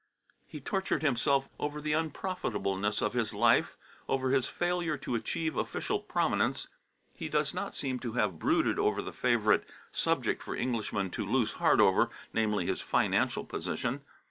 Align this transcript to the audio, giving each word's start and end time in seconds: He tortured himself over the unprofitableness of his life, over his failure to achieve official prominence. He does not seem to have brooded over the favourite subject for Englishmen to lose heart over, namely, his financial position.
He 0.47 0.59
tortured 0.59 1.03
himself 1.03 1.47
over 1.59 1.79
the 1.79 1.93
unprofitableness 1.93 3.03
of 3.03 3.13
his 3.13 3.35
life, 3.35 3.77
over 4.09 4.31
his 4.31 4.47
failure 4.49 4.97
to 4.97 5.13
achieve 5.13 5.55
official 5.55 5.99
prominence. 5.99 6.67
He 7.13 7.29
does 7.29 7.53
not 7.53 7.75
seem 7.75 7.99
to 7.99 8.13
have 8.13 8.39
brooded 8.39 8.79
over 8.79 9.03
the 9.03 9.13
favourite 9.13 9.61
subject 9.91 10.41
for 10.41 10.55
Englishmen 10.55 11.11
to 11.11 11.23
lose 11.23 11.51
heart 11.51 11.79
over, 11.79 12.09
namely, 12.33 12.65
his 12.65 12.81
financial 12.81 13.45
position. 13.45 14.01